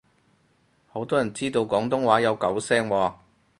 [0.87, 3.13] 好多人知道廣東話有九聲喎